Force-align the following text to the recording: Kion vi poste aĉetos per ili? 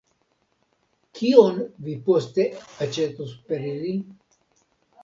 Kion 1.19 1.61
vi 1.89 1.99
poste 2.09 2.49
aĉetos 2.87 3.39
per 3.53 3.71
ili? 3.75 3.95